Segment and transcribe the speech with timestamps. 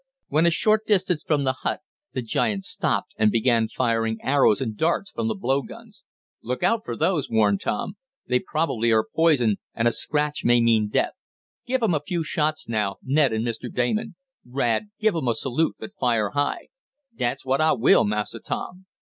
[0.29, 1.81] When a short distance from the hut
[2.13, 6.03] the giants stopped, and began firing arrows and darts from the blow guns.
[6.41, 7.97] "Look out for those!" warned Tom.
[8.25, 11.13] "They probably are poisoned, and a scratch may mean death.
[11.67, 13.71] Give 'em a few shots now, Ned and Mr.
[13.71, 14.15] Damon!
[14.43, 16.69] Rad, give 'em a salute, but fire high!"
[17.15, 18.87] "Dat's what I will, Massa Tom!"